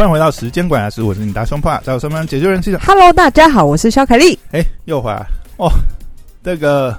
[0.00, 2.78] 欢迎回到时间管家师，我是你大胸帕，在我身边解救人气的。
[2.78, 4.38] Hello，大家好，我是肖凯丽。
[4.50, 5.26] 哎，又回来
[5.58, 5.70] 哦。
[6.42, 6.98] 这个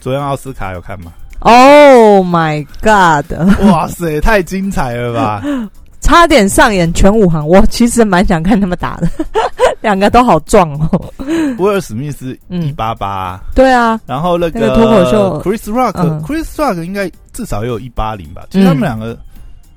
[0.00, 3.30] 昨天奥斯卡有看吗？Oh my God！
[3.70, 5.42] 哇塞，太精彩了吧！
[6.00, 9.08] 差点上演全武行，我其实蛮想看他们打的，
[9.82, 11.12] 两个都好壮哦。
[11.58, 18.46] 威尔史密斯嗯一八八，对啊，然后那个那个脱口秀 Chris Rock，Chris、嗯 Rock 应该至少也有一八零吧？
[18.48, 19.14] 其实他们两个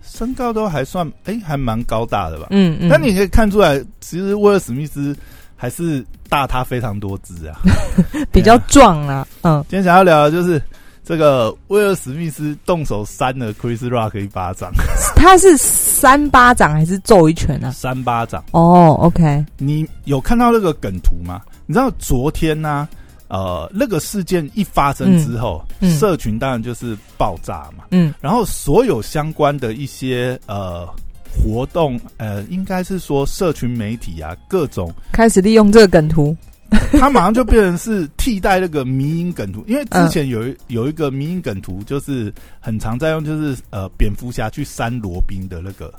[0.07, 2.47] 身高都还算，哎、还蛮高大的吧？
[2.51, 5.15] 嗯嗯，但你可以看出来，其实威尔史密斯
[5.55, 7.59] 还是大他非常多只啊。
[8.31, 10.61] 比较壮啊，嗯，今天想要聊的就是
[11.03, 14.71] 这个威尔史密斯动手扇了 Chris Rock 一巴掌，
[15.15, 17.71] 他是扇巴掌还是揍一拳啊？
[17.71, 18.43] 扇巴掌。
[18.51, 21.41] 哦，OK，你有看到那个梗图吗？
[21.65, 22.87] 你知道昨天呢、
[23.27, 25.97] 呃，那个事件一发生之后，嗯嗯。
[25.97, 27.85] 社群当然就是爆炸嘛。
[27.91, 28.13] 嗯。
[28.21, 30.87] 然后所有相关的一些呃
[31.29, 36.35] 活动，呃，应该是说社群媒体啊，各种，开始利用这个梗图，
[36.99, 45.93] 它马上就变成是替代那个迷因梗图，因为之前有一、有一个迷因梗图，就是很常在用，就是呃蝙蝠侠去扇罗宾的那个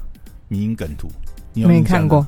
[0.48, 1.08] 迷因梗图，
[1.52, 2.26] 你有没有看过？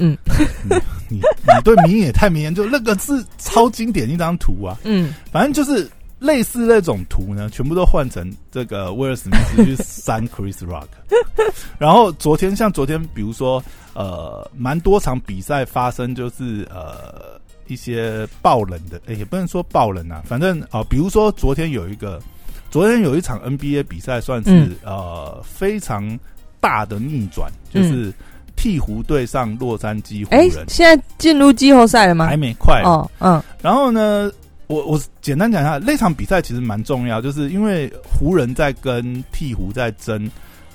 [0.00, 0.18] 嗯。
[1.08, 5.88] 你你对迷因也太迷研究，那个是超经典一张图啊，嗯，反正就是
[6.20, 10.86] 类似那种图呢，全部都换成这个威尔史密斯去扇 Chris Rock。
[11.78, 13.60] 然后昨天像昨天，比如说
[13.92, 22.20] 呃，蛮多场比赛发生，就是呃一些爆冷的，诶也不能说爆冷啊，反正啊、呃比如说昨天有一个，
[22.70, 24.76] 昨天有一场 NBA 比赛，算是、嗯。
[24.84, 26.16] 呃非常
[26.60, 28.12] 大的逆转，就是
[28.60, 32.36] 鹈鹕对上洛杉矶湖哎、人，现在进入季后赛了吗还？
[32.36, 34.30] 没快哦，嗯然后呢，
[34.66, 40.30] 我我简单讲一下，那场比赛其实蛮重要，就是因为湖人在跟鹈鹕在争。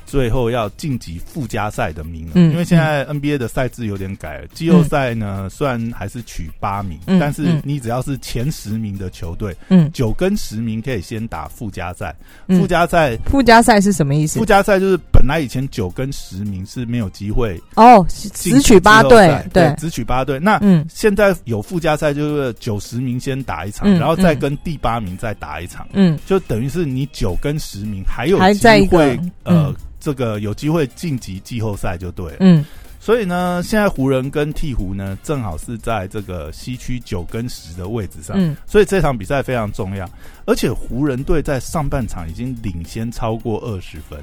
[0.06, 7.62] 最后要晋级附加赛的名额，嗯因为现在 NBA 的赛制有点改了，季后赛呢虽然还是取八名，嗯但是嗯。
[7.64, 9.90] 你只要是前十名的球队，嗯。
[9.92, 12.16] 九跟十名可以先打附加赛。
[12.48, 14.40] 嗯，附加赛，附加赛是什么意思？
[14.40, 14.46] 附？
[14.46, 20.40] 加赛就是本来以前九跟十名是没有机会哦，只取八队对，只取八队。
[20.40, 20.86] 那嗯。
[20.90, 32.38] 现在有附加赛，就是九十名先打一场，嗯然后再跟第八名再打一场，嗯，就等于是你九跟十名还有机还在一个会，呃，嗯这个有机会晋级季后赛就对了。
[32.42, 32.64] 嗯
[33.00, 40.10] 所以呢，现在湖人跟鹈鹕呢，正好是在这个西区九跟十的位置上，嗯，所以这场比赛非常重要。
[40.46, 44.20] 而且湖人队在上半场已经领先超过二十分，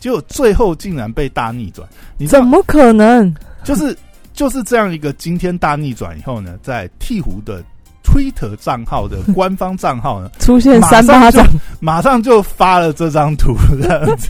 [0.00, 1.88] 结果最后竟然被大逆转。
[2.18, 3.32] 你怎么可能？
[3.62, 3.96] 就是
[4.32, 7.62] 就是这样一个惊天大逆转以后呢，在鹈鹕的
[8.14, 11.44] Twitter 账号的官方账号呢， 出现三巴掌，
[11.80, 14.28] 马上就发了这张图，这样子。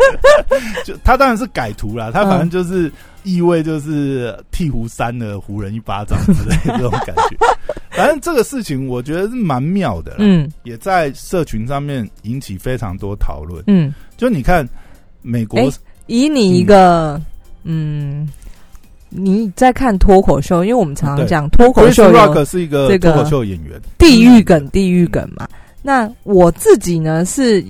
[0.86, 2.90] 就他当然是改图啦，他反正就是
[3.24, 7.36] 意味就是剃胡三的湖人一巴掌之类的这种感觉。
[7.92, 13.62] 反正这个事情我觉得是蛮妙的，嗯也在社群上面引起非常多讨论。
[13.66, 14.66] 嗯，就你看
[15.20, 15.68] 美国哎
[16.06, 17.20] 以你一个
[17.64, 18.26] 嗯。
[19.16, 25.48] 你在看脱口秀，因为我们常常讲脱口秀 Rock 是一个这个脱口秀演员，地狱梗，地狱梗嘛。
[25.82, 27.64] 那我自己呢是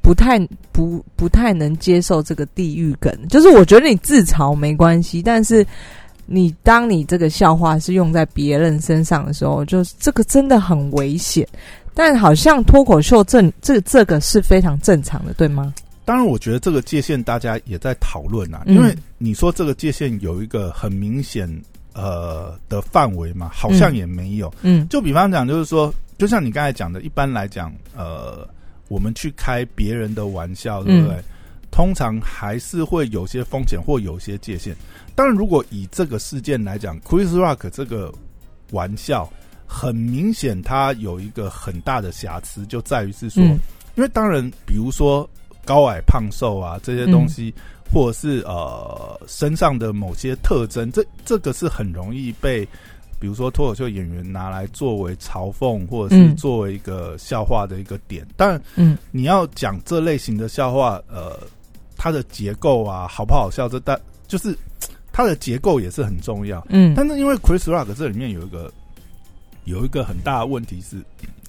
[0.00, 0.38] 不太
[0.70, 5.66] 不不太能接受这个地狱梗，就是我觉得你自嘲没关系，但是
[6.26, 11.46] 你当你这个笑话是用在别人身上的时候，就是这个真的很危险。
[11.96, 15.72] 但好像脱口秀正这这个是非常正常的，对吗？
[16.04, 21.48] 当然，我觉得这个界限大家也在讨论啊，嗯因为你说这个界限有一个很明显
[21.94, 24.52] 呃的范围嘛，好像也没有。
[24.62, 28.46] 嗯就比方讲，就是说，就像你刚才讲的，一般来讲，呃，
[28.88, 31.16] 我们去开别人的玩笑，对不对？
[31.70, 34.76] 通常还是会有些风险或有些界限。
[35.14, 38.12] 当然，如果以这个事件来讲，Chris Rock 这个
[38.70, 39.28] 玩笑，
[39.66, 43.58] 很明显它有一个很大的瑕疵，就在于是说，嗯
[43.96, 45.28] 因为当然，比如说
[45.64, 47.52] 高矮胖瘦啊这些东西，
[47.92, 52.64] 或者是呃身上的某些特征，这这个是很容易被
[53.20, 58.26] 比如说脱口秀演员拿来作为嘲讽，或者是嗯作为一个笑话的一个点。
[58.36, 61.38] 当然，嗯你要讲这类型的笑话，呃，
[61.96, 64.56] 它的结构啊好不好笑，这但就是
[65.12, 66.64] 它的结构也是很重要。
[66.68, 68.70] 嗯但是因为 Chris Rock 这里面有一个
[69.64, 70.98] 有一个很大的问题是，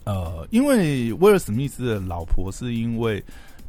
[0.06, 3.22] 呃，因为威尔史密斯的老婆是因为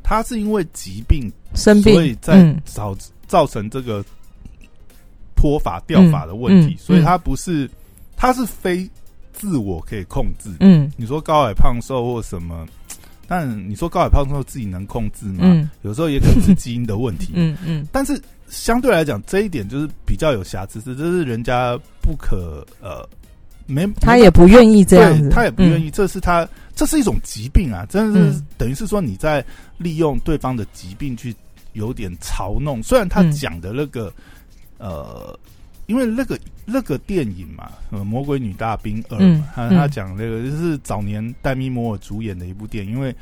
[0.09, 4.05] 他是因为疾病，生病，所以在嗯造造成这个
[5.35, 7.69] 脱发掉发的问题，嗯嗯所以他不是
[8.17, 8.89] 他是非
[9.33, 10.49] 自我可以控制。
[10.61, 12.65] 嗯你说高矮胖瘦或什么，
[13.27, 15.41] 但你说高矮胖瘦自己能控制吗？
[15.43, 17.33] 嗯有时候也可能是基因的问题。
[17.35, 23.05] 嗯嗯但是相对来讲，这一点就是比较有瑕疵，是这是人家不可呃
[23.67, 25.87] 没他也不愿意这样子，对他也不愿意。
[25.87, 29.45] 意，这是他这是一种疾病啊，真的是、嗯等于是说你在
[29.77, 31.35] 利用对方的疾病去
[31.75, 34.13] 有点嘲弄，虽然他嗯讲的那个、
[34.79, 35.39] 呃，
[35.87, 39.19] 因为那个那个电影嘛，呃《魔鬼女大兵二》
[39.55, 43.15] 他嗯他讲那个就是早年戴咪摩尔主演的一部电影，因为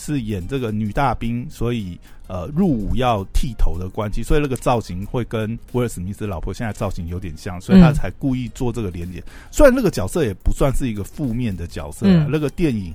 [0.00, 9.22] 是演这个女大兵，所以呃入伍要剃头的关系，所以那个造型会跟威尔史密斯老婆现在造型有点像，所以他嗯才故意做这个连接。
[9.50, 12.94] 虽然那个角色也不算是一个负面的角色、啊，嗯那个电影。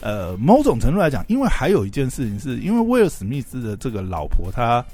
[0.00, 4.84] 呃，某种程度来讲，因为还有一件事情是，因为威尔史密斯的这个老婆，她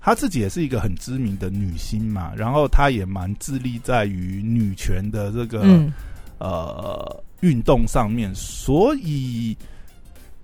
[0.00, 5.92] 她自己也是一个很知名的女星嘛，然后她也蛮致力在于女权的这个、嗯
[6.38, 9.54] 呃运动上面，所以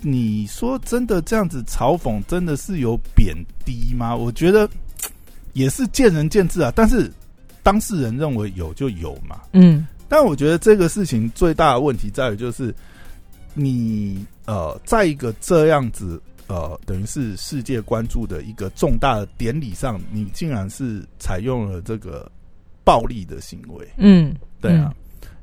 [0.03, 4.15] 你说真的这样子嘲讽，真的是有贬低吗？
[4.15, 4.69] 我觉得
[5.53, 6.73] 也是见仁见智啊。
[6.75, 7.11] 但是
[7.63, 9.41] 当事人认为有就有嘛。
[9.53, 12.75] 嗯但我觉得这个事情最大的问题在于，就是
[13.55, 22.29] 你呃，在一个这样子呃，等于是世界关注的一个重大的典礼上，你竟然是采用了这个
[22.83, 23.89] 暴力的行为。
[23.99, 24.93] 嗯，对啊，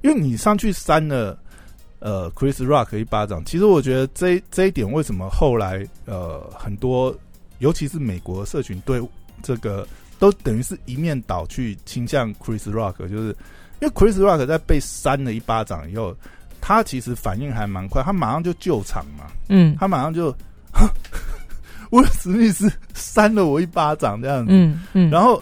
[0.01, 1.39] 因为你上去删了
[1.99, 7.15] 呃 Chris Rock 一巴掌，其实我觉得这这一点为什么后来呃很多，
[7.59, 9.01] 尤其是美国社群对
[9.41, 9.87] 这个
[10.19, 13.35] 都等于是一面倒去倾向 Chris Rock，就是
[13.81, 16.15] 因为 Chris Rock 在被扇了一巴掌以后，
[16.61, 19.75] 他其实反应还蛮快，他马上就救场嘛，嗯。
[19.79, 20.35] 他马上就。
[21.91, 25.41] 威尔史密斯扇了我一巴掌，这样子，嗯嗯，然后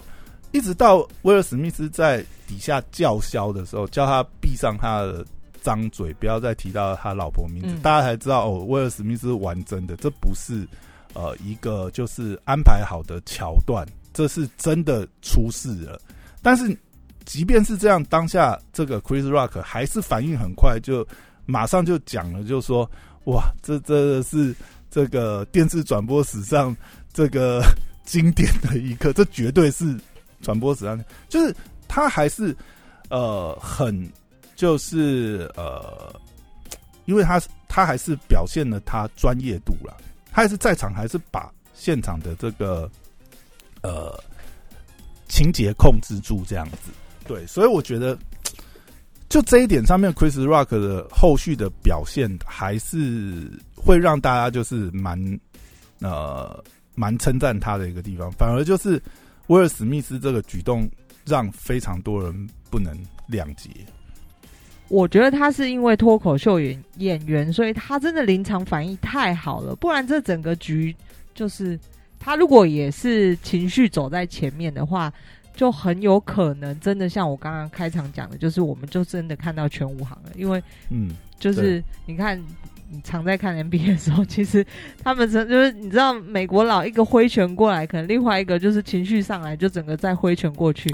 [0.52, 5.26] 一直到威尔史密斯在底下叫嚣的时候，叫他闭上他的
[5.66, 10.64] 张嘴，不要再提到他老婆名字，嗯大家才知道哦，威尔史密斯玩真的，这不是
[11.12, 16.00] 呃一个就是安排好的桥段，这是真的出事了。
[16.40, 16.78] 但是
[17.24, 21.04] 即便是这样，当下这个 Chris Rock 还是反应很快，就
[21.46, 22.88] 马上就讲了，就说
[23.24, 24.54] 哇，这真的是
[24.88, 26.76] 这个电视转播史上
[27.12, 27.60] 这个
[28.06, 29.98] 经典的一刻，这绝对是
[30.42, 31.52] 传播史上，就是
[31.88, 32.56] 他还是
[33.10, 33.92] 呃很
[34.56, 36.12] 就是呃，
[37.04, 39.96] 因为他他还是表现了他专业度了，
[40.32, 42.90] 他还是在场，还是把现场的这个
[43.82, 44.18] 呃
[45.28, 46.90] 情节控制住这样子。
[47.24, 48.18] 对，所以我觉得
[49.28, 55.18] 就这一点上面，Chris Rock 的后续的表现还是会让大家就是蛮
[56.00, 56.64] 呃
[56.94, 59.02] 蛮称赞他的一个地方，反而就是
[59.48, 60.88] 威尔史密斯这个举动
[61.26, 62.96] 让非常多人不能
[63.28, 63.68] 谅解。
[64.88, 70.94] 我觉得他是因为脱口秀演演员，所以他真的临场反应太好了，不然这整个局
[71.34, 71.78] 就是
[72.18, 75.12] 他如果也是情绪走在前面的话，
[75.54, 82.42] 就很有可能真的像我刚刚开场讲的，就是我们就真的看到全武行了，因为嗯，就是你看。
[82.88, 84.64] 你常在看 NBA 的时候， 其实
[85.02, 90.88] 他们真就是你知道，美国佬一个挥拳过来，可能另外一个就是情绪上来，就整个再挥拳过去。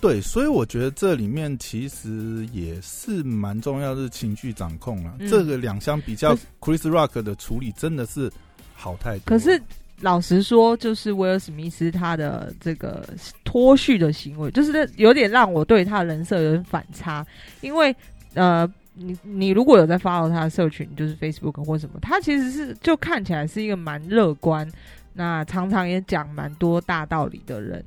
[0.00, 5.14] 对，所以我觉得这里面其实也是蛮重要的是情绪掌控啊。
[5.18, 8.30] 嗯这个两相比较，Chris Rock 的处理真的是
[8.74, 9.24] 好太多。
[9.24, 9.60] 可是
[10.00, 13.08] 老实说，就是威尔史密斯他的这个
[13.42, 17.26] 脱序的行为，就是有点让我对他的人设有点反差。
[17.62, 17.96] 因为
[18.34, 24.70] 呃，你你如果有在 follow 他的社群，就是 Facebook 或什么，他其实是就看起来是一个蛮乐观，
[25.14, 27.82] 那常常也讲蛮多大道理的人。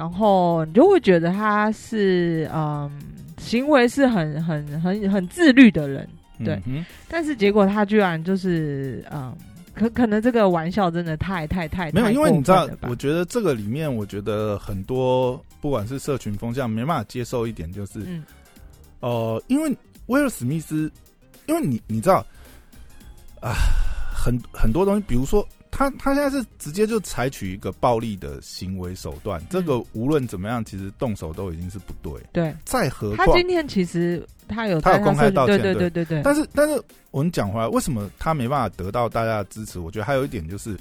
[0.00, 2.90] 然后你就会觉得他是嗯，
[3.36, 6.08] 行为是很很很很自律的人，
[6.42, 6.58] 对。
[6.64, 9.36] 嗯但是结果他居然就是嗯，
[9.74, 18.24] 可可能这个玩笑真的太太太没有，因为你知道我觉得这个里面，我觉得很多不管是社群风向，没办法接受一点，就是嗯。
[19.00, 19.76] 呃，因为
[20.06, 20.90] 威尔史密斯，
[21.44, 22.24] 因为你你知道
[23.42, 23.52] 啊，
[24.14, 32.12] 很很多东西，比如说他他现在是直接就采取一个暴力的行为手段，这个无论怎么样，其实动手都已经是不对。
[32.32, 39.78] 对再何况，他今天其实他有他有公开道歉对对对对，但是但是我们讲回来，为什么他没办法得到大家的支持？
[39.78, 40.76] 我觉得还有一点就是。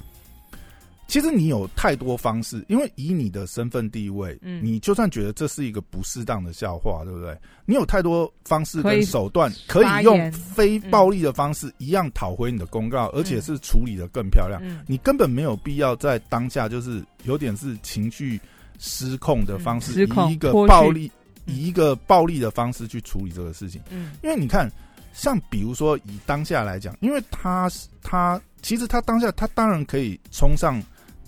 [1.10, 4.64] 其实你有太多方式，因为以你的身份地位，嗯。
[4.64, 7.36] 你就算觉得这是一个不适当的笑话，对不对？
[7.66, 14.62] 你有太多方式跟手段，可以用非暴力的方式一样讨回你的公告，而且是处理的更漂亮。
[14.64, 14.82] 嗯。
[14.86, 18.40] 你根本没有必要在当下就是有点是情绪
[18.78, 21.12] 失控的方式，嗯以一个暴力、
[21.48, 21.56] 嗯。
[21.56, 23.82] 以一个暴力的方式去处理这个事情。
[23.90, 24.12] 嗯。
[24.22, 24.72] 因为你看，
[25.12, 30.80] 像比如说以当下来讲，因为他是他其实他当下他当然可以冲上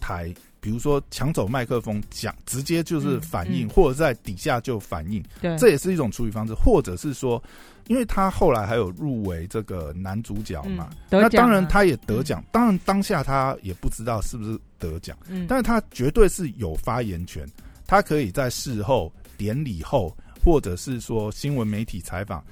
[0.02, 3.68] 台，比如说抢走麦克风讲，直接就是反应，嗯。
[3.68, 7.42] 嗯或者在底下就反应，对，这也是一种处理方式，或者是说，
[7.88, 17.48] 因为他后来还有入围这个男主角嘛，嗯那当然他也得奖，当然当下他也不知道是不是得奖，嗯，但是他绝对是有发言权，
[17.88, 22.44] 他可以在事后、典礼后，或者是说新闻媒体采访，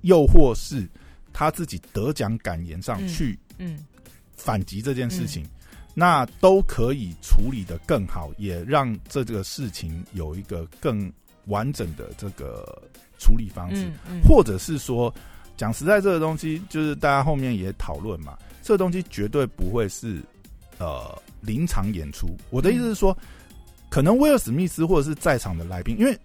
[0.00, 0.88] 又或是
[1.32, 3.78] 他自己得奖感言上嗯去嗯。
[4.36, 5.46] 反击这件事情，
[5.94, 11.10] 那都可以处理的更好，也让这个事情有一个更
[11.46, 12.82] 完整的这个
[13.18, 15.14] 处理方式，嗯嗯，或者是说，
[15.56, 20.20] 讲实在，这个东西就是大家后面也讨论嘛，这个东西绝对不会是
[20.78, 22.36] 呃临场演出。
[22.50, 23.16] 我的意思是说，
[23.88, 26.18] 可能威尔史密斯或者是在场的来宾，因为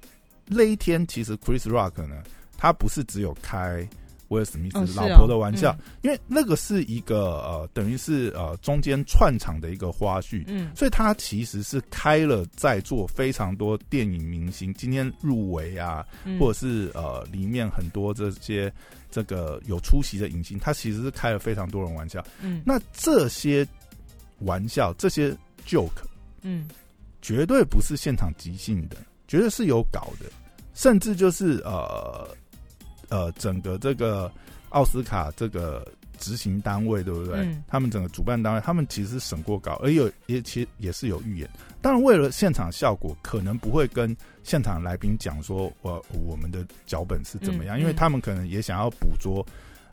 [0.46, 2.24] 那一天其实 Chris Rock 呢，
[2.58, 3.88] 他不是只有开
[4.30, 5.86] 威尔史密斯老婆的玩笑，嗯。
[6.02, 10.44] 因为那个是一个呃，等于是呃中间串场的一个花絮。
[10.48, 10.72] 嗯。
[10.76, 18.72] 所以他其实是开了在座非常多电影明星今天入围啊，嗯，或者是呃里面很多这些
[19.12, 22.26] 这个有出席的影星，他其实是开了非常多人玩笑。
[22.42, 22.62] 嗯。
[22.66, 23.68] 那这些
[24.40, 25.36] 玩笑，这些
[25.68, 25.90] joke
[26.42, 26.68] 嗯。
[27.22, 28.96] 绝对不是现场即兴的，
[29.28, 30.28] 绝对是有搞的，
[30.74, 32.30] 甚至就是呃
[33.10, 34.32] 呃整个这个
[34.70, 35.86] 奥斯卡这个
[36.18, 37.40] 执行单位，对不对？
[37.40, 41.50] 嗯他们整个主办单位，他们其实审过稿，而有也其实也是有预演。
[41.82, 49.46] 当然，为了现场效果，可能不会跟现场来宾讲说，我我们的脚本是怎么样，嗯因为他们可能也想要捕捉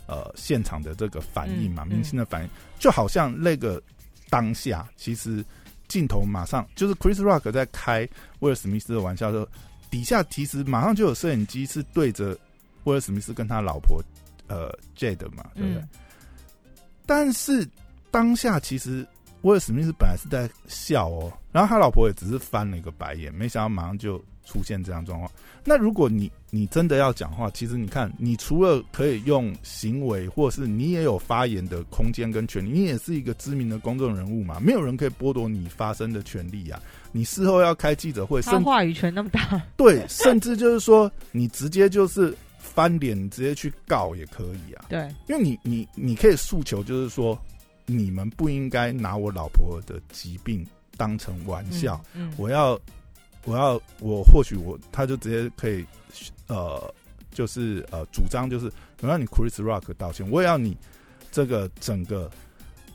[0.06, 3.80] 呃现场的这个反应嘛，嗯明星的反应，就好像那个
[4.28, 5.44] 当下，其实
[5.86, 8.08] 镜头马上就是 Chris Rock 在开
[8.40, 9.48] 威尔史密斯的玩笑的时候，
[9.88, 12.36] 底下其实马上就有摄影机是对着
[12.86, 14.02] 威尔史密斯跟他老婆
[14.48, 15.82] 呃 Jade 嘛，对不对？
[15.82, 15.88] 嗯
[17.08, 17.64] 但是
[18.10, 19.06] 当下其实
[19.42, 25.30] 威尔史密斯本来是在笑哦，然后他老婆也只是翻了一个白眼，没想到马上就出现这样状况。
[25.64, 36.82] 那如果你你真的要讲话，其实你看，你除了可以用行为，或是你也有发言的空间跟权利，你也是一个知名的公众人物嘛，没有人可以剥夺你发声的权利啊。
[37.12, 44.84] 你事后要开记者会，他甚话语权那么大，对，甚至就是说，你直接就是翻脸，你直接去告也可以啊。
[44.88, 47.38] 对，因为你你你可以诉求，就是说，
[47.86, 52.04] 你们不应该拿我老婆的疾病当成玩笑。
[52.12, 52.78] 嗯，嗯我要
[53.44, 55.84] 我要我或许我他就直接可以
[56.48, 56.94] 呃，
[57.30, 58.70] 就是呃主张就是
[59.00, 60.76] 我要你 Chris Rock 道歉，我也要你
[61.30, 62.30] 这个整个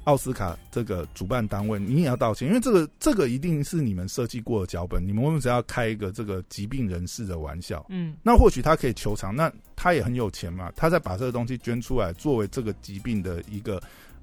[0.06, 7.86] 奥斯卡这个主办单位你也要道歉，因为这个这个一定是你们设计过的脚本，你们为什么只要开一个这个疾病人士的玩笑？
[7.90, 13.82] 嗯那或许他可以求偿，那他也很有钱嘛，他再把这个东西捐出来，作为这个疾病的一个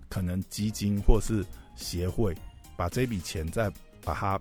[0.09, 1.45] 可能基金或是
[1.77, 2.35] 协会，
[2.77, 3.71] 把这笔钱再
[4.05, 4.39] 把它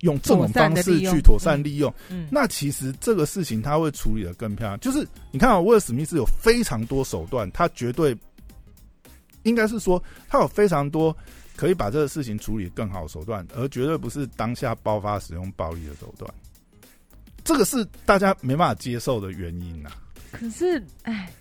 [0.00, 1.92] 用这种方式去妥善利用。
[2.08, 4.80] 嗯，那其实这个事情他会处理的更漂亮。
[4.80, 8.16] 就是你看啊，威尔史密斯有非常多手段，他绝对
[9.42, 11.16] 应该是说他有非常多
[11.56, 16.32] 可以把这个事情处理更好的手段，而绝对不是当下爆发使用暴力的手段。
[17.42, 19.90] 这个是大家没办法接受的原因呐、
[20.30, 21.32] 可是，哎，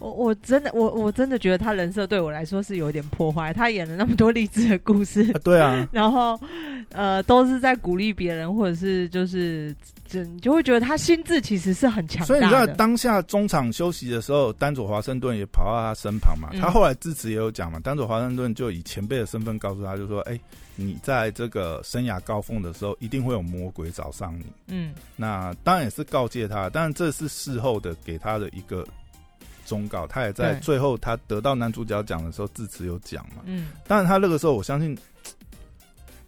[0.00, 3.52] 我我真的我我真的觉得他人设对我来说是有点破坏。
[3.52, 5.40] 他演了那么多励志的故事，啊。
[5.44, 6.38] 对啊， 然后
[6.90, 9.74] 呃都是在鼓励别人，或者是就是
[10.06, 12.66] 就你就会觉得他心智其实是很强所以你知道。
[12.66, 16.48] 当下中场休息的时候，丹佐华盛顿也跑到他身旁嘛。
[16.52, 20.38] 嗯他后来致辞也有讲嘛，丹佐华盛顿就以前辈的身份告诉他，就说：“哎、
[20.76, 24.44] 你在这个生涯高峰的时候，一定会有魔鬼找上你。
[24.68, 28.84] 嗯那当然也是告诫他，当然这是事后的给他的一个
[29.64, 30.06] 忠告。
[30.06, 33.42] 他也在最后他得到男主角奖的时候致辞有讲嘛。
[33.44, 34.96] 嗯当然他那个时候我相信，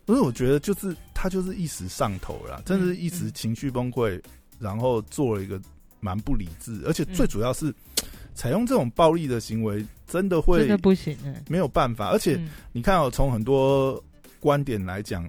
[0.05, 4.21] 不是我觉得就是他就是一时上头了啦，真的是一时情绪崩溃，
[4.59, 5.61] 然后做了一个
[6.01, 7.75] 蛮不理智，而且最主要是、
[8.35, 12.11] 采用这种暴力的行为，真的会真的不行哎、没有办法。
[12.11, 14.03] 而且嗯你看哦，从很多
[14.39, 15.25] 观点来讲，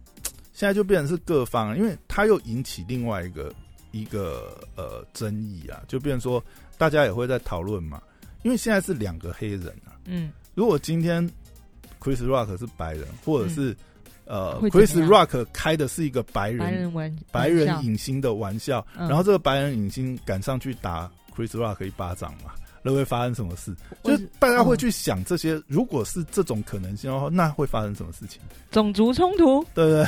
[0.54, 3.52] 现在就变成是各方，因为他又引起另外一个
[3.92, 6.42] 一个呃争议啊，就变成说
[6.76, 8.02] 大家也会在讨论嘛，
[8.42, 10.32] 因为现在是两个黑人啊，嗯。
[10.54, 11.26] 如果今天
[12.00, 13.74] Chris Rock 是白人，或者是、
[14.26, 19.08] 呃 Chris Rock 开的是一个白人白人玩白人影星的玩笑，嗯。
[19.08, 23.74] 然后这个白人影星赶上去打 Chris Rock 一巴掌嘛，那会发生什么事？
[24.04, 28.42] 就是大家会嗯去想这些，如果是这种可能性的话，那会发生什么事情？
[28.70, 30.06] 种族冲突，对不对？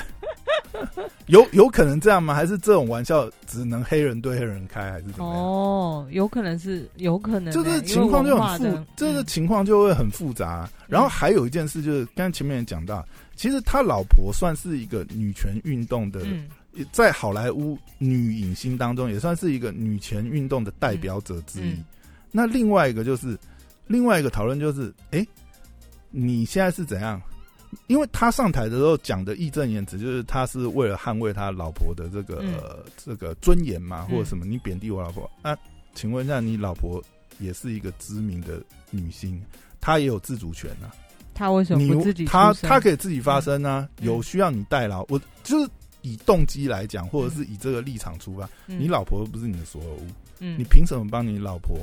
[1.26, 2.34] 有有可能这样吗？
[2.34, 5.42] 还是这种玩笑只能黑人对黑人开，还是怎么样？
[5.42, 10.68] 哦，有可能是，有可能欸，就是情况就很复这个嗯情况就会很复杂。
[10.86, 13.04] 然后还有一件事就是，刚才前面也讲到，
[13.36, 16.48] 其实他老婆算是一个女权运动的，嗯
[16.90, 21.70] 在好莱坞女影星当中也算是一个女权运动的代表者之一。
[21.70, 21.84] 嗯
[22.36, 23.38] 那另外一个就是，
[23.86, 25.24] 另外一个讨论就是，哎、
[26.10, 27.22] 你现在是怎样？
[27.86, 35.30] 因为他上台的时候讲的义正言辞，就是他是为了捍卫他老婆的这个、嗯呃这个尊严嘛，嗯或者什么，你贬低我老婆。
[35.42, 35.56] 那
[35.94, 37.02] 请问一下，你老婆
[37.38, 39.40] 也是一个知名的女星，
[39.80, 40.94] 她也有自主权啊。
[41.34, 45.04] 她为什么不自己她她可以自己发声啊，嗯有需要你代劳。
[45.08, 45.70] 我就是
[46.02, 50.06] 以动机来讲，或者是以这个立场出发，嗯你老婆又不是你的所有物，
[50.38, 51.78] 嗯你凭什么帮你老婆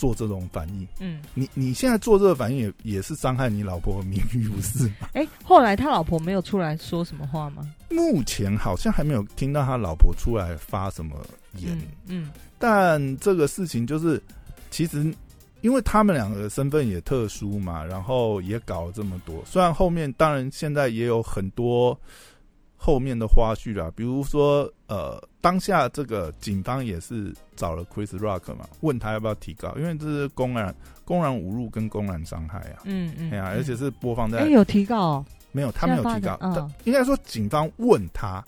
[0.00, 0.88] 做这种反应？
[0.98, 5.08] 嗯，你你现在做这个反应也也是伤害你老婆的名誉，不是吗？
[5.12, 7.62] 哎、后来他老婆没有出来说什么话吗？
[7.90, 11.14] 目前好像还没有听到他老婆出来发什么
[11.58, 11.76] 言，
[12.06, 14.20] 嗯嗯但这个事情就是
[14.70, 15.12] 其实。
[15.62, 19.44] 因为他们两个身份也特殊嘛，然后也搞了这么多。
[19.44, 21.94] 虽然后面当然现在也有很多
[22.82, 32.80] 后面的花絮啦，比如说呃，当下这个警方也是找了 Chris Rock 嘛，问他要不要提高，因为这是公然公然侮辱跟公然伤害啊。
[32.84, 33.58] 嗯嗯，哎呀，嗯。
[33.58, 36.38] 而且是播放在、哎、有提高哦没有，他没有提高，
[36.84, 38.42] 应该说警方问他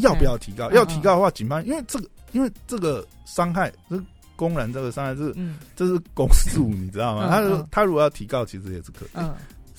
[0.00, 4.02] 要不要提高，嗯要提高的话，警方因为这个因为这个伤害，这
[4.34, 5.58] 公然这个伤害是嗯。
[5.76, 7.28] 这是公诉，你知道吗？
[7.38, 9.34] 嗯他他如果要提高，其实也是可以，嗯，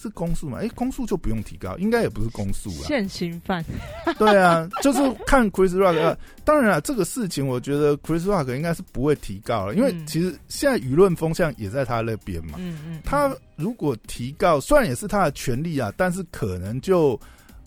[0.05, 0.59] 是公诉嘛？
[0.61, 2.85] 哎，公诉就不用提高，应该也不是公诉啦。
[2.85, 3.65] 现行犯，
[4.19, 6.15] 对啊，就是看 Chris Rock 啊。
[6.43, 12.59] 当然了，这个事情我觉得 Chris Rock 应该是不会提高了，因为嗯其实现在舆论风向也在他那边嘛。
[12.59, 17.19] 嗯嗯，他如果提高，虽然也是他的权利啊，但是可能就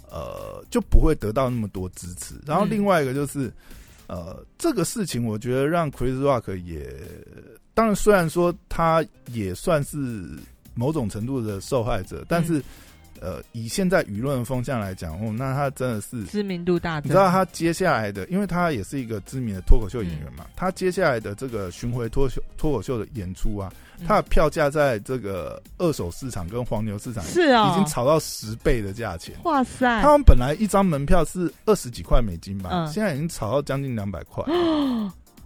[0.09, 2.37] 呃就不会得到那么多支持。
[2.47, 3.52] 然后嗯另外一个就是、
[4.07, 6.88] 呃这个事情，我觉得让 Chris Rock 也，
[7.75, 10.30] 当然虽然说他也算是
[10.78, 12.62] 某种程度的受害者，但是、
[13.20, 24.07] 呃以现在舆论风向来讲，哦，那他真的是知名度大增，你知道他接下来的，因为他也是一个知名的脱口秀演员嘛，他接下来的这个巡回脱秀脱口秀的演出啊，嗯。
[24.07, 29.35] 他的票价在这个二手市场跟黄牛市场是啊，已经炒到十倍的价钱。
[29.42, 32.87] 哇塞，他们本来一张门票是二十几块美金吧，嗯。
[32.87, 34.44] 现在已经炒到将近两百块。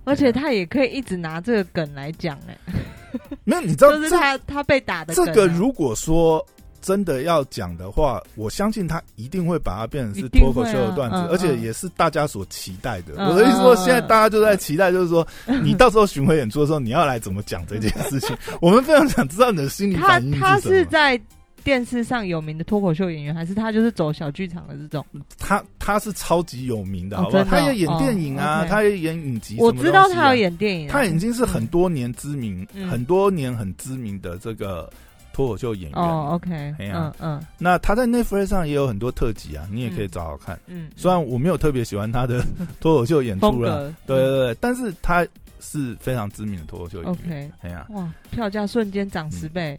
[0.04, 2.56] 而且他也可以一直拿这个梗来讲，哎，
[3.44, 6.44] 没有，你知道就是他他被打的这个如果说
[6.80, 13.14] 真的要讲的话，我相信他一定会把它变成是脱口秀的段子，啊嗯而且嗯也是大家所期待的。
[13.18, 15.24] 嗯我的意思说，现在大家就在期待，就是说
[15.62, 18.36] 你到时候巡回演出的时候，你要来怎么讲这件事情？
[18.60, 20.74] 我们非常想知道你的心理他反应他是什么。
[20.74, 21.20] 是在
[21.64, 25.05] 电视上有名的脱口秀演员，还是他就是走小剧场的这种？
[25.38, 27.42] 他他是超级有名的，哦好不好？
[27.42, 32.88] 哦他也演电影啊，他也演影集、我知道他有演电影啊，他已经是很多年知名、嗯。
[32.88, 34.90] 很多年很知名的这个
[35.33, 35.98] 脱口秀演员。
[35.98, 37.12] 哦，OK，哎呀。
[37.20, 37.46] 嗯嗯。
[37.59, 40.59] 那他在 Netflix 上也有很多特辑啊，你也可以找找看。
[40.66, 42.44] 嗯，虽然我没有特别喜欢他的
[42.81, 45.27] 脱口秀演出了，格，对对对，但是他
[45.61, 47.12] 是非常知名的脱口秀演员。
[47.12, 49.79] ，OK，哎呀，哇，票价瞬间涨十倍，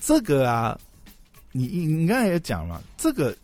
[0.00, 0.78] 这个啊，
[1.52, 3.36] 你你你刚才也讲了，这个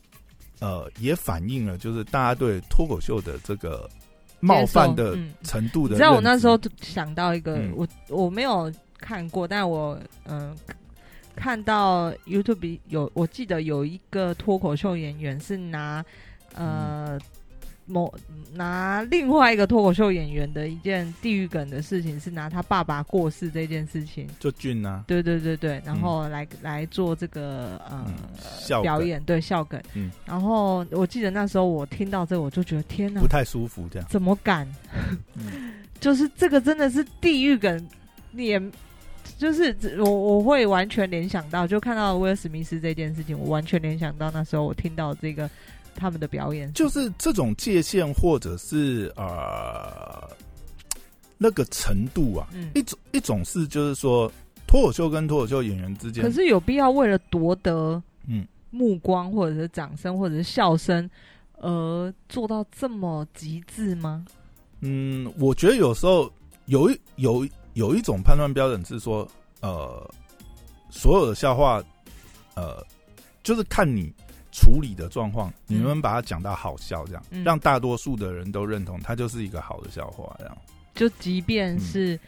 [0.60, 3.88] 呃也反映了就是大家对脱口秀的这个
[4.40, 5.94] 冒犯的嗯程度的。
[5.94, 10.56] 你知道我那时候想到一个，嗯我我没有看过，但我嗯、
[11.34, 16.04] 看到 YouTube 有，我记得有一个脱口秀演员是拿
[16.54, 17.18] 呃。
[17.86, 18.12] 某
[18.52, 28.04] 拿另外一个脱口秀演员的一件地狱梗的事情，是拿他爸爸过世这件事情，就俊啊，对对对对，然后来、来做这个呃、
[28.82, 29.80] 表演，对笑梗。
[29.94, 34.08] 嗯然后我记得那时候我听到这个，我就觉得天哪不，太舒服这样。
[34.08, 34.66] 怎么敢？
[35.34, 37.88] 嗯 就是这个真的是地狱梗，
[38.32, 38.60] 你也
[39.38, 45.48] 就是我我会完全联想到，就看到威尔史密斯这件事情，我完全联想到那时候我听到这个
[45.96, 50.28] 他们的表演，就是这种界限，或者是呃
[51.38, 52.70] 那个程度啊，嗯。
[52.74, 54.30] 一种一种是就是说
[54.66, 58.46] 脱口秀跟脱口秀演员之间可，是有必要为了夺得嗯。
[58.70, 61.08] 目光或者是掌声或者是笑声
[61.60, 64.26] 而做到这么极致吗？
[64.80, 66.30] 嗯，我觉得有时候
[66.66, 69.26] 有一有有一种判断标准是说，
[69.62, 70.10] 呃，
[70.90, 71.82] 所有的笑话，
[72.54, 72.84] 呃，
[73.42, 74.12] 就是看你
[74.56, 77.44] 处理的状况，你们把它讲到好笑，这样、嗯。
[77.44, 80.58] 让大多数的人都认同它就是一个好的笑话，这样。
[80.94, 81.80] 就即便嗯。
[81.80, 82.18] 是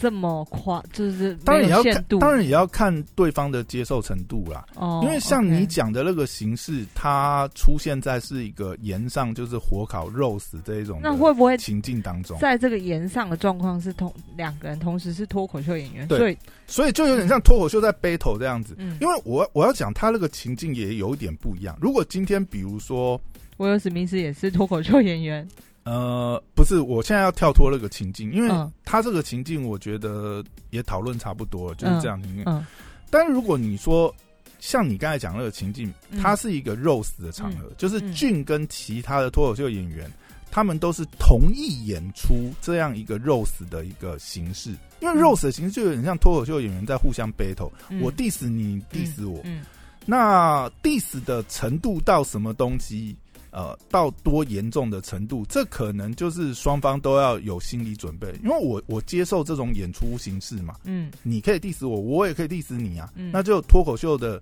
[0.00, 4.66] 这么夸，就是当然也要看当然也要看对方的接受程度啦。
[4.76, 16.36] 哦，因为像你讲的那个形式，它出现在是一个盐上就是火烤肉死这一种那会不会情境当中，在这个盐上的状况是同两个人同时是脱口秀演员，对所以
[16.66, 18.74] 所以就有点像脱口秀在 battle 这样子。
[18.78, 21.76] 嗯，因为我我要讲他那个情境也有一点不一样。
[21.80, 23.20] 如果今天比如说，
[23.58, 25.46] 威尔史密斯也是脱口秀演员，
[25.84, 28.70] 呃，不是，我现在要跳脱那个情境，因为嗯。
[28.84, 32.44] 他这个情境我觉得也讨论差不多了，就是这样情境。
[32.46, 32.64] 嗯
[33.12, 34.14] 但是如果你说
[34.60, 36.20] 像你刚才讲那个情境，嗯。
[36.20, 38.12] 它是一个 roast 的场合，就是嗯。
[38.12, 40.08] 俊跟其他的脱口秀演员，
[40.50, 48.00] 他们都是同意演出这样一个 roast 的一个形式，因为嗯 roast 的形式就有点像脱口秀演员在互相 battle，、嗯。
[48.00, 49.64] 我 diss 你，diss 我，嗯。
[50.06, 53.16] 那 diss 的程度到什么东西？
[53.52, 58.32] 呃，到多严重的程度，这可能就是双方都要有心理准备。
[58.44, 63.12] 因为我我接受这种演出形式嘛，嗯，你可以 diss 我，我也可以 diss 你啊。
[63.16, 64.40] 嗯那就脱口秀的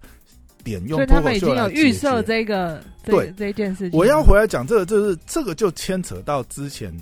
[0.62, 3.98] 点用所以他们已经脱口秀预设这个这对这件事情。
[3.98, 6.94] 我要回来讲这个，就是这个就牵扯到之前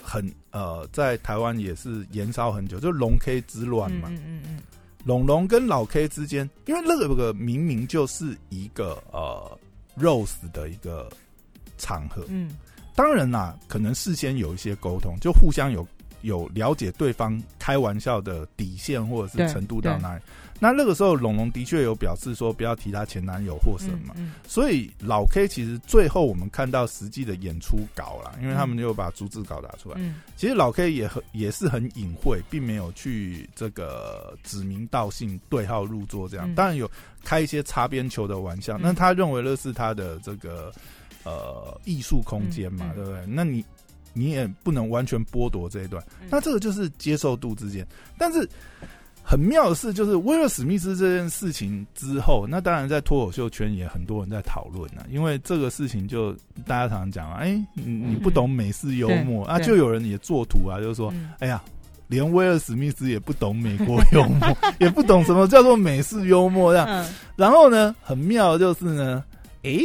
[0.00, 4.08] 很呃，在台湾也是延烧很久，就龙 K 之乱嘛。
[4.10, 4.58] 嗯嗯嗯
[5.04, 9.58] 龙龙跟老 K 之间，因为那个明明就是一个呃
[9.98, 11.10] rose 的一个
[11.78, 12.56] 场合，嗯。
[12.94, 15.86] 当然啦，可能事先有一些沟通，就互相有
[16.26, 20.22] 有了解对方开玩笑的底线或者是程度到哪里。
[20.58, 29.96] 那那个时候，龙龙的确有表示说不要提她前男友或什么，嗯所以老 K 其实最后我们看到实际的演出稿啦，因为他们就把逐字稿打出来。
[30.00, 36.50] 嗯其实老 K 也很也是很隐晦，并没有去这个指名道姓对号入座这样。
[36.50, 36.90] 嗯当然有
[37.22, 40.72] 开一些擦边球的玩笑，嗯那他认为那是他的这个
[41.24, 43.26] 呃艺术空间嘛，嗯嗯对不对？
[43.26, 43.62] 那你
[44.16, 47.86] 你也不能完全剥夺这一段，嗯那这个就是接受度之间。
[48.18, 48.48] 但是
[49.22, 56.32] 很妙的是，就是威尔史密斯这件事情之后，那当然在脱口秀圈也很多人在讨论啊，因为这个事情就
[56.66, 61.62] 大家常常讲啊，哎、你你不懂美式幽默、啊，就有人也作图啊，就是说，嗯哎呀。
[62.08, 66.86] 连威尔史密斯也不懂美国幽默， 也不懂什么叫做美式幽默这样。
[66.86, 69.24] 嗯然后呢，很妙的就是呢，
[69.62, 69.80] 诶，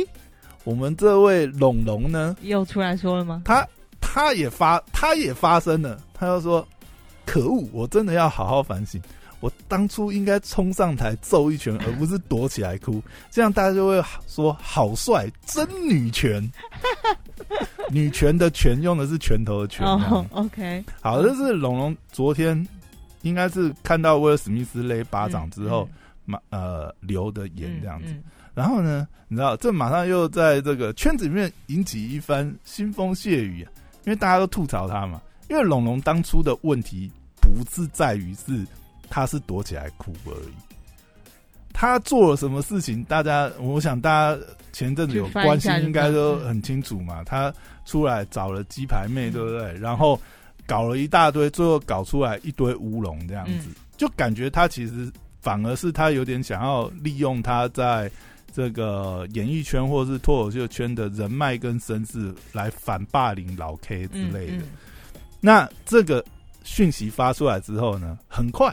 [0.64, 3.42] 我们这位龙龙呢，又出来说了吗？
[3.44, 3.68] 他
[4.02, 6.68] 他也发他也发声了，他就说
[7.26, 9.02] ：“可恶，我真的要好好反省，
[9.40, 16.52] 我当初应该冲上台揍一拳，而不是躲起来哭，这样大家就会说好帅，真女权。
[17.90, 19.86] 女权的权用的是拳头的拳。
[20.32, 22.68] ，OK，好，这是龙龙昨天
[23.22, 25.88] 应该是看到威尔史密斯勒巴掌之后，
[26.26, 28.12] 马、呃流的眼这样子。
[28.12, 33.72] 嗯然后呢，你知道，这马上又在这个圈子里面引起一番腥风血雨啊，
[34.06, 35.22] 因为大家都吐槽他嘛。
[35.50, 37.12] 因为龙龙当初的问题
[37.42, 38.66] 不是在于是
[39.10, 40.54] 他是躲起来哭而已，
[41.74, 47.22] 他做了什么事情，大家我想大家前阵子有关心，应该都很清楚嘛。
[47.26, 47.54] 他
[47.86, 49.74] 出来找了鸡排妹，对不对？
[49.74, 50.18] 然后
[50.66, 55.12] 搞了一大堆，最后搞出来一堆乌龙这样子，就感觉他其实
[55.42, 58.10] 反而是他有点想要利用他在。
[58.54, 64.58] 这个演艺圈或是脱口秀圈的人脉跟身世来反霸凌老 K 之类的。
[64.58, 64.64] 嗯
[65.44, 66.24] 那这个
[66.64, 68.72] 讯息发出来之后呢，很快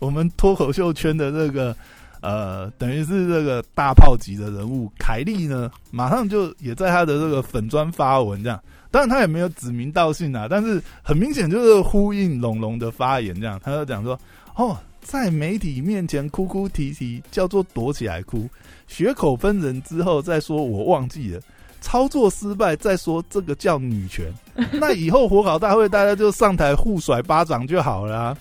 [0.00, 1.76] 我们脱口秀圈的这个
[2.22, 8.58] 呃，等于是这个大炮级的人物凯莉呢，马上就也在他的这个粉砖发文这样。
[8.90, 13.60] 当然他也没有指名道姓啊，但是很明显就是呼应龙龙的发言这样。
[13.62, 14.18] 他就讲说
[14.56, 14.74] ：“哦，
[15.04, 18.48] 在媒体面前哭哭啼啼叫做躲起来哭。”
[18.88, 21.40] 血口喷人之后再说，我忘记了。
[21.80, 24.32] 操作失败再说，这个叫女权。
[24.72, 28.38] 那以后火烤大会大家就上台互甩巴掌就好了、啊。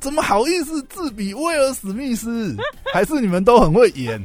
[0.00, 2.56] 怎么好意思自比威尔史密斯？
[2.94, 4.20] 还是你们都很会演？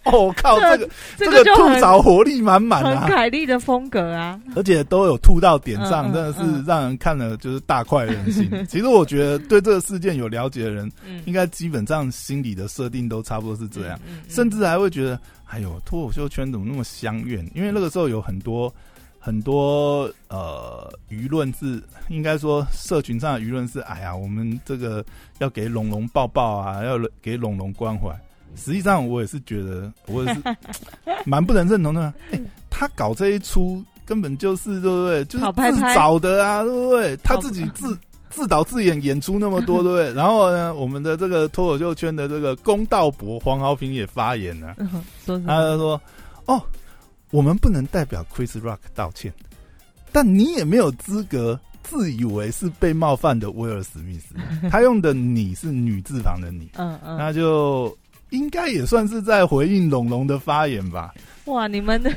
[0.10, 8.50] 哦靠，这个这个吐槽活力满满啊，很凯莉的风格啊， 而且都有吐到点上，真的是让人看了就是大快人心。
[8.66, 14.00] 其实我觉得对这个事件有了解的人，嗯应该基本上心理的设定都差不多是这样。
[14.28, 17.46] 甚至还会觉得，哎呦，脱口秀圈怎么那么相怨？
[17.54, 18.72] 因为那个时候有很多
[19.18, 25.04] 很多呃舆论是，应该说社群上的舆论是，哎呀，我们这个
[25.40, 28.08] 要给龙龙抱抱啊，要给龙龙关怀。
[28.56, 30.42] 实际上，我也是觉得，我也是
[31.26, 32.12] 蛮不能认同的。
[32.32, 35.24] 哎、他搞这一出根本就是对不对？
[35.26, 37.16] 就是自找的啊，对不对？
[37.18, 37.96] 他自己自。
[38.32, 40.14] 自导自演演出那么多，对不对？
[40.14, 44.76] 然后呢，我们的这个脱口秀圈的这个公道伯黄豪平也发言了？
[45.26, 46.00] 他就说
[46.46, 46.62] ：“哦，
[47.32, 49.34] 我们不能代表 Chris Rock 道歉，
[50.12, 54.36] 但你也没有资格自以为是被冒犯的威尔史密斯，
[54.70, 57.92] 他用的“你”是女字旁的“你”，嗯嗯，那就
[58.30, 61.12] 应该也算是在回应龙龙的发言吧。
[61.46, 62.12] 哇，你们的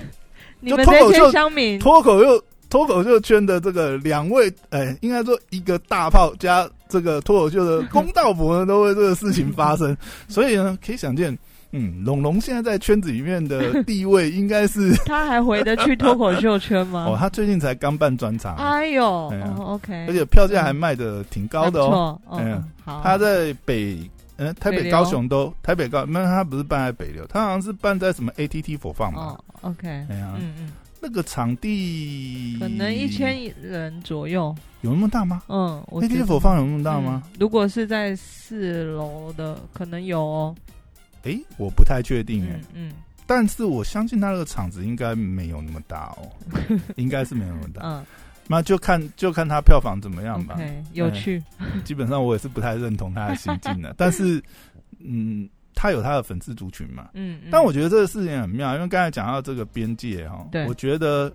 [0.59, 9.95] 你就们这些脱口秀乡民，脱口秀脱口秀圈的这个两位，哎、应该说一个大炮加这个脱口秀的公道伯呢，都为这个事情发生，
[10.27, 11.37] 所以呢，可以想见，
[11.71, 17.05] 嗯，龙龙现在在圈子里面的地位应该是 他还回得去脱口秀圈吗？
[17.09, 22.19] 哦，他最近才刚办专场，哎呦，OK，而且票价还卖的挺高的哦。
[22.31, 22.63] 嗯
[23.01, 23.97] 他在北，
[24.37, 29.21] 呃，台北、高雄都台北高，那他不是办在北流，他好像是办在什么 ATT 佛放嘛。
[29.21, 37.21] 哦，OK，哎呀，嗯嗯，那个场地可能一千人左右，有那么大吗嗯，？ATT 得佛放有那么大吗？
[37.25, 40.55] 嗯如果是在四楼的，可能有哦。
[41.23, 42.93] 诶，我不太确定诶，嗯嗯
[43.25, 46.27] 但是我相信他那个场子应该没有那么大哦，
[46.97, 47.81] 应该是没有那么大。
[47.87, 48.05] 嗯
[48.47, 50.55] 那就看就看他票房怎么样吧。
[50.55, 51.41] ，OK，有趣。
[51.83, 54.41] 基本上我也是不太认同他的行径的， 但是
[54.99, 57.09] 嗯，他有他的粉丝族群嘛。
[57.13, 61.33] 嗯，嗯但我觉得这个事情很妙，因为刚才讲到这个边界哈对，我觉得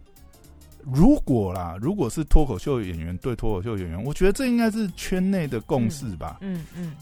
[0.85, 6.39] 如果啦，如果是脱口秀演员对脱口秀演员，我觉得这应该是圈内的共识吧。
[6.41, 6.93] 嗯嗯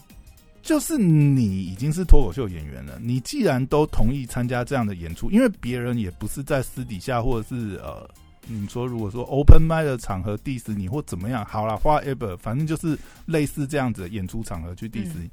[0.63, 8.05] 就是你已经是脱口秀演员了，你既然都同意参加这样的演出，因为别人也不是在私底下或者是呃，
[8.49, 15.29] 你说如果说 open m i 的场合 diss 你或怎么样，好了，whatever，反正就是类似这样子的演出场合去 diss 你，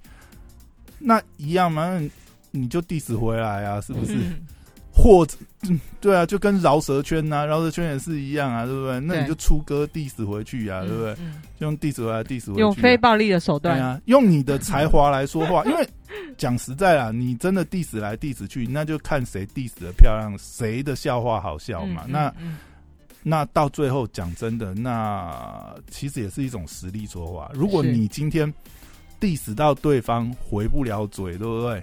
[0.99, 2.01] 那一样嘛，
[2.51, 4.15] 你就 diss 回来啊，是不是？
[4.15, 4.47] 嗯
[4.97, 5.37] 或者，
[5.69, 9.01] 嗯，对啊，就跟饶舌圈呐、饶舌圈也是一样啊，对不对？
[9.01, 11.13] 那你就出歌 diss 回去啊，对不对？
[11.19, 15.85] 嗯就用 diss 回来 diss 回去啊、用非暴力的手段，对啊，用你的才华来说话，因为
[16.39, 22.05] 讲实在啦，你真的 diss 来 diss 去，那就看谁 diss 的漂亮，谁的笑话好笑嘛。
[22.07, 22.59] 那嗯
[23.27, 27.51] 那到最后讲真的，那其实也是一种实力说话。
[27.55, 28.53] 如果你今天
[29.19, 31.83] diss 到对方回不了嘴，对不对？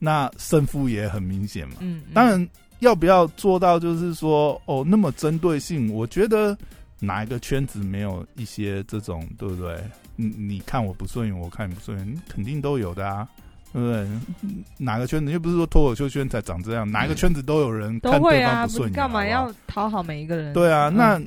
[0.00, 1.76] 那胜负也很明显嘛。
[1.78, 2.48] 嗯，嗯当然，
[2.80, 5.94] 要不要做到就是说哦那么针对性？
[5.94, 6.58] 我觉得
[6.98, 9.80] 哪一个圈子没有一些这种，对不对？
[10.16, 13.28] 你你看我不顺眼，我看你不顺眼，肯定都有的啊，
[13.74, 13.96] 对不对？
[14.42, 20.52] 嗯哪个圈子又不是说脱口秀圈才长这样，哪一个圈子都有人看对都会啊，不方不顺眼，干嘛要讨好每一个人？
[20.52, 21.20] 对啊，嗯那、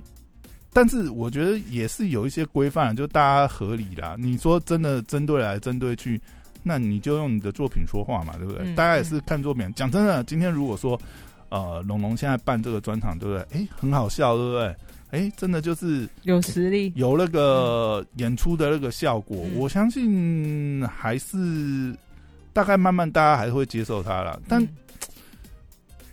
[0.71, 4.15] 但是我觉得也是有一些规范，就大家合理啦。
[4.17, 6.21] 你说真的针对来针对去，
[6.63, 8.61] 那你就用你的作品说话嘛，对不对？
[8.63, 9.69] 嗯大家也是看作品。
[9.75, 10.97] 讲真的，今天如果说
[11.49, 13.59] 呃龙龙现在办这个专场，对不对？
[13.59, 14.75] 哎，很好笑，对不对？
[15.09, 21.95] 哎，真的就是有实力，有那个演出的那个效果，嗯我相信还是
[22.57, 24.41] 大概慢慢大家还会接受他了。
[24.47, 24.67] 但嗯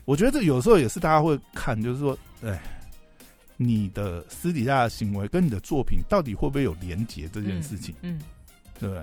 [0.05, 2.61] 我觉得这有时候也是大家会看，就是说，哎，
[3.57, 8.21] 你的私底下的行为跟你的作品到底会不会有连结这件事情，嗯，
[8.79, 9.03] 对不对？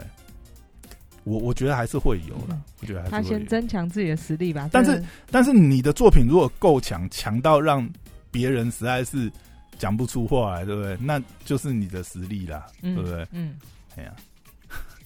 [1.23, 3.39] 我我觉得还是会有了嗯，我觉得还他是会有。
[3.39, 4.69] 先增强自己的实力吧。
[4.71, 7.89] 但是但是你的作品如果够强，强到让
[8.29, 9.31] 别人实在是
[9.79, 10.95] 讲不出话来，对不对？
[11.01, 13.27] 那就是你的实力啦，嗯对不对？
[13.31, 13.57] 嗯，
[13.95, 14.13] 哎呀，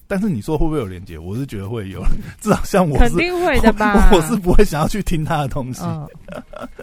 [0.08, 1.18] 但是你说会不会有连接？
[1.18, 2.02] 我是觉得会有，
[2.40, 4.10] 至少像我是，肯定会的吧？
[4.12, 5.82] 我是不会想要去听他的东西。
[5.84, 6.08] 嗯，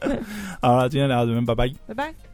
[0.62, 1.67] 好了，今天聊到这边，拜拜。
[1.88, 2.33] 拜拜。